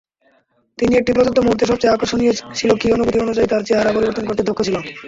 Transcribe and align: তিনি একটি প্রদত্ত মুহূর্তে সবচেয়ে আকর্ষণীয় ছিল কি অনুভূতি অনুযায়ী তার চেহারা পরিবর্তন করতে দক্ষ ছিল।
তিনি 0.77 0.93
একটি 0.95 1.11
প্রদত্ত 1.13 1.37
মুহূর্তে 1.41 1.65
সবচেয়ে 1.65 1.93
আকর্ষণীয় 1.93 2.31
ছিল 2.57 2.69
কি 2.77 2.87
অনুভূতি 2.91 3.17
অনুযায়ী 3.19 3.47
তার 3.49 3.65
চেহারা 3.67 3.95
পরিবর্তন 3.95 4.23
করতে 4.25 4.43
দক্ষ 4.43 4.59
ছিল। 4.67 4.75